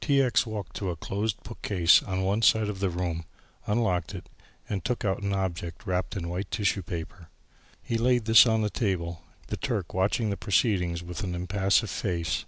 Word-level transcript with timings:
T. 0.00 0.22
X. 0.22 0.46
walked 0.46 0.76
to 0.76 0.88
a 0.88 0.96
closed 0.96 1.42
bookcase 1.42 2.02
on 2.02 2.22
one 2.22 2.40
side 2.40 2.70
of 2.70 2.80
the 2.80 2.88
room, 2.88 3.26
unlocked 3.66 4.14
it, 4.14 4.30
took 4.82 5.04
out 5.04 5.20
an 5.22 5.34
object 5.34 5.86
wrapped 5.86 6.16
in 6.16 6.30
white 6.30 6.50
tissue 6.50 6.80
paper. 6.82 7.28
He 7.82 7.98
laid 7.98 8.24
this 8.24 8.46
on 8.46 8.62
the 8.62 8.70
table, 8.70 9.20
the 9.48 9.58
Turk 9.58 9.92
watching 9.92 10.30
the 10.30 10.38
proceedings 10.38 11.02
with 11.02 11.22
an 11.22 11.34
impassive 11.34 11.90
face. 11.90 12.46